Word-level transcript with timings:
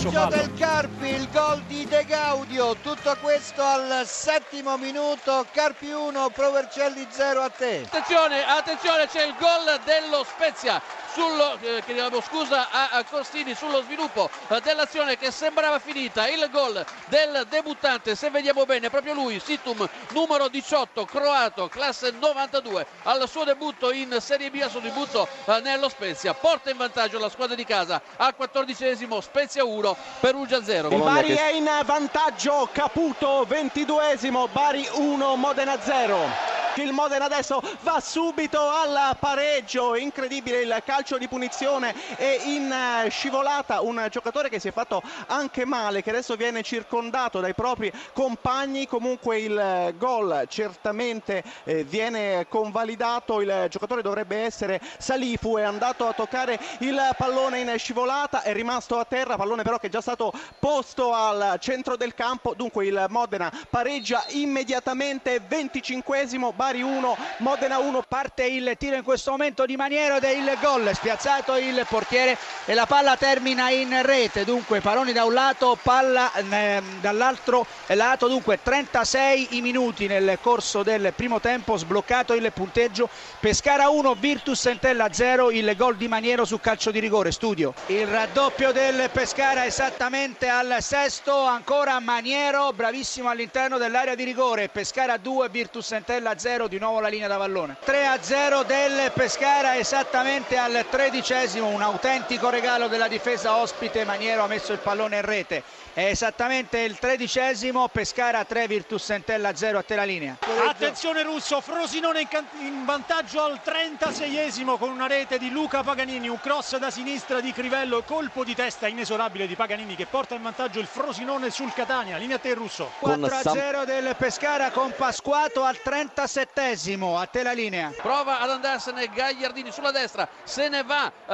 Vantaggio 0.00 0.36
del 0.36 0.54
Carpi, 0.54 1.08
il 1.08 1.28
gol 1.32 1.60
di 1.62 1.84
De 1.84 2.04
Gaudio, 2.04 2.76
tutto 2.76 3.16
questo 3.20 3.64
al 3.64 4.06
settimo 4.06 4.76
minuto, 4.76 5.44
Carpi 5.50 5.90
1, 5.90 6.30
Provercelli 6.30 7.04
0 7.10 7.42
a 7.42 7.48
te. 7.48 7.82
Attenzione, 7.84 8.44
attenzione, 8.46 9.08
c'è 9.08 9.24
il 9.24 9.34
gol 9.40 9.80
dello 9.84 10.24
Spezia, 10.24 10.80
sullo, 11.18 11.58
eh, 11.60 11.82
chiediamo 11.84 12.20
scusa 12.20 12.70
a, 12.70 12.90
a 12.92 13.04
Costini 13.04 13.52
sullo 13.56 13.82
sviluppo 13.82 14.30
eh, 14.46 14.60
dell'azione 14.60 15.18
che 15.18 15.32
sembrava 15.32 15.80
finita, 15.80 16.28
il 16.28 16.48
gol 16.52 16.84
del 17.06 17.44
debuttante, 17.48 18.14
se 18.14 18.30
vediamo 18.30 18.64
bene, 18.64 18.88
proprio 18.88 19.14
lui, 19.14 19.40
Situm, 19.40 19.88
numero 20.10 20.46
18, 20.46 21.04
croato, 21.06 21.66
classe 21.66 22.12
92, 22.12 22.86
al 23.02 23.28
suo 23.28 23.42
debutto 23.42 23.90
in 23.90 24.16
Serie 24.20 24.48
B, 24.50 24.60
al 24.62 24.70
suo 24.70 24.78
debutto 24.78 25.26
eh, 25.46 25.60
nello 25.60 25.88
Spezia, 25.88 26.34
porta 26.34 26.70
in 26.70 26.76
vantaggio 26.76 27.18
la 27.18 27.28
squadra 27.28 27.56
di 27.56 27.64
casa 27.64 28.00
al 28.16 28.36
quattordicesimo, 28.36 29.20
Spezia 29.20 29.64
1, 29.64 29.96
Perugia 30.20 30.62
0. 30.62 30.90
Il 30.90 31.02
Bari 31.02 31.34
è 31.34 31.50
in 31.50 31.68
vantaggio, 31.84 32.68
Caputo 32.70 33.44
22esimo, 33.44 34.48
Bari 34.52 34.88
1, 34.92 35.34
Modena 35.34 35.80
0 35.80 36.47
il 36.82 36.92
Modena 36.92 37.24
adesso 37.24 37.62
va 37.82 38.00
subito 38.00 38.60
al 38.60 39.16
pareggio. 39.18 39.94
Incredibile 39.96 40.62
il 40.62 40.82
calcio 40.84 41.18
di 41.18 41.28
punizione 41.28 41.94
e 42.16 42.40
in 42.44 42.70
eh, 42.70 43.08
scivolata 43.10 43.80
un 43.80 44.06
giocatore 44.10 44.48
che 44.48 44.58
si 44.58 44.68
è 44.68 44.72
fatto 44.72 45.02
anche 45.26 45.64
male 45.64 46.02
che 46.02 46.10
adesso 46.10 46.36
viene 46.36 46.62
circondato 46.62 47.40
dai 47.40 47.54
propri 47.54 47.92
compagni. 48.12 48.86
Comunque 48.86 49.40
il 49.40 49.58
eh, 49.58 49.94
gol 49.96 50.44
certamente 50.48 51.42
eh, 51.64 51.84
viene 51.84 52.46
convalidato. 52.48 53.40
Il 53.40 53.66
giocatore 53.68 54.02
dovrebbe 54.02 54.36
essere 54.38 54.80
Salifu 54.98 55.56
è 55.56 55.62
andato 55.62 56.06
a 56.06 56.12
toccare 56.12 56.58
il 56.78 56.98
pallone 57.16 57.60
in 57.60 57.74
scivolata 57.78 58.42
è 58.42 58.52
rimasto 58.52 58.98
a 58.98 59.04
terra 59.04 59.36
pallone 59.36 59.62
però 59.62 59.78
che 59.78 59.86
è 59.86 59.90
già 59.90 60.00
stato 60.00 60.32
posto 60.58 61.12
al 61.12 61.56
centro 61.60 61.96
del 61.96 62.14
campo. 62.14 62.54
Dunque 62.54 62.86
il 62.86 63.06
Modena 63.08 63.52
pareggia 63.70 64.24
immediatamente 64.28 65.40
25esimo 65.40 66.52
Bari 66.68 66.82
1, 66.82 67.16
Modena 67.38 67.78
1. 67.78 68.04
Parte 68.06 68.44
il 68.44 68.74
tiro 68.76 68.94
in 68.94 69.02
questo 69.02 69.30
momento 69.30 69.64
di 69.64 69.74
Maniero 69.74 70.16
ed 70.16 70.24
è 70.24 70.28
il 70.28 70.52
gol, 70.60 70.90
spiazzato 70.92 71.56
il 71.56 71.86
portiere 71.88 72.36
e 72.66 72.74
la 72.74 72.84
palla 72.84 73.16
termina 73.16 73.70
in 73.70 74.02
rete. 74.02 74.44
Dunque 74.44 74.82
palloni 74.82 75.12
da 75.12 75.24
un 75.24 75.32
lato, 75.32 75.78
palla 75.82 76.30
eh, 76.34 76.82
dall'altro 77.00 77.64
lato. 77.86 78.28
Dunque 78.28 78.60
36 78.62 79.56
i 79.56 79.62
minuti 79.62 80.06
nel 80.08 80.36
corso 80.42 80.82
del 80.82 81.14
primo 81.16 81.40
tempo, 81.40 81.78
sbloccato 81.78 82.34
il 82.34 82.52
punteggio. 82.52 83.08
Pescara 83.40 83.88
1, 83.88 84.14
Virtus 84.16 84.66
Entella 84.66 85.10
0, 85.10 85.50
il 85.50 85.74
gol 85.74 85.96
di 85.96 86.06
Maniero 86.06 86.44
su 86.44 86.60
calcio 86.60 86.90
di 86.90 86.98
rigore. 86.98 87.32
Studio. 87.32 87.72
Il 87.86 88.06
raddoppio 88.06 88.72
del 88.72 89.08
Pescara 89.10 89.64
esattamente 89.64 90.50
al 90.50 90.76
sesto, 90.80 91.44
ancora 91.44 91.98
Maniero, 91.98 92.74
bravissimo 92.74 93.30
all'interno 93.30 93.78
dell'area 93.78 94.14
di 94.14 94.24
rigore. 94.24 94.68
Pescara 94.68 95.16
2, 95.16 95.48
Virtus 95.48 95.92
Entella 95.92 96.36
0. 96.36 96.47
0, 96.48 96.66
di 96.66 96.78
nuovo 96.78 97.00
la 97.00 97.08
linea 97.08 97.28
da 97.28 97.36
vallone. 97.36 97.76
3 97.84 98.06
a 98.06 98.16
0 98.18 98.62
del 98.62 99.12
Pescara 99.12 99.76
esattamente 99.76 100.56
al 100.56 100.86
tredicesimo, 100.88 101.68
un 101.68 101.82
autentico 101.82 102.48
regalo 102.48 102.88
della 102.88 103.06
difesa 103.06 103.56
ospite, 103.56 104.06
Maniero 104.06 104.44
ha 104.44 104.46
messo 104.46 104.72
il 104.72 104.78
pallone 104.78 105.16
in 105.16 105.22
rete. 105.26 105.62
È 105.92 106.04
esattamente 106.04 106.78
il 106.78 106.98
tredicesimo, 106.98 107.88
Pescara 107.88 108.44
3, 108.44 108.66
Virtus 108.66 109.04
Sentella 109.04 109.54
0 109.54 109.78
a 109.78 109.82
te 109.82 109.94
la 109.94 110.04
linea. 110.04 110.38
Attenzione 110.66 111.22
Russo, 111.22 111.60
Frosinone 111.60 112.20
in, 112.20 112.28
in 112.60 112.84
vantaggio 112.86 113.42
al 113.42 113.60
36esimo 113.62 114.78
con 114.78 114.88
una 114.88 115.06
rete 115.06 115.38
di 115.38 115.50
Luca 115.50 115.82
Paganini, 115.82 116.28
un 116.28 116.40
cross 116.40 116.78
da 116.78 116.90
sinistra 116.90 117.40
di 117.40 117.52
Crivello, 117.52 118.04
colpo 118.04 118.42
di 118.42 118.54
testa 118.54 118.86
inesorabile 118.86 119.46
di 119.46 119.54
Paganini 119.54 119.96
che 119.96 120.06
porta 120.06 120.34
in 120.34 120.42
vantaggio 120.42 120.80
il 120.80 120.86
Frosinone 120.86 121.50
sul 121.50 121.74
Catania. 121.74 122.16
Linea 122.16 122.36
a 122.36 122.38
te 122.38 122.54
Russo. 122.54 122.92
4 123.00 123.26
a 123.26 123.42
0 123.42 123.84
del 123.84 124.14
Pescara 124.16 124.70
con 124.70 124.94
Pasquato 124.96 125.64
al 125.64 125.82
36 125.82 126.37
37esimo, 126.38 127.18
a 127.18 127.26
te 127.26 127.42
la 127.42 127.52
linea. 127.52 127.92
Prova 128.00 128.40
ad 128.40 128.50
andarsene 128.50 129.08
Gagliardini 129.08 129.72
sulla 129.72 129.90
destra, 129.90 130.28
se 130.44 130.68
ne 130.68 130.82
va, 130.84 131.10
uh, 131.26 131.32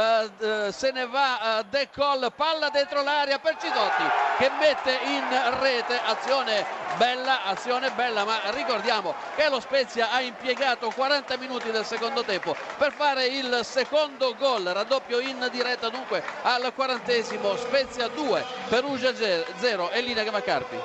va 1.10 1.59
uh, 1.59 1.65
De 1.69 1.88
Col, 1.94 2.32
palla 2.34 2.70
dentro 2.70 3.03
l'aria 3.03 3.38
per 3.38 3.56
Cidotti 3.60 4.03
che 4.38 4.50
mette 4.59 4.98
in 5.04 5.60
rete, 5.60 6.00
azione 6.04 6.65
bella, 6.97 7.44
azione 7.44 7.91
bella, 7.91 8.25
ma 8.25 8.41
ricordiamo 8.50 9.15
che 9.37 9.48
lo 9.48 9.60
Spezia 9.60 10.10
ha 10.10 10.20
impiegato 10.20 10.91
40 10.91 11.36
minuti 11.36 11.71
del 11.71 11.84
secondo 11.84 12.22
tempo 12.25 12.56
per 12.78 12.92
fare 12.92 13.26
il 13.26 13.60
secondo 13.62 14.34
gol, 14.36 14.65
raddoppio 14.65 15.21
in 15.21 15.48
diretta 15.53 15.88
dunque 15.88 16.22
al 16.42 16.72
quarantesimo, 16.75 17.56
Spezia 17.56 18.09
2, 18.09 18.44
Perugia 18.69 19.12
0 19.15 19.91
e 19.91 20.00
linea 20.00 20.22
che 20.22 20.31
Gamacarti. 20.31 20.78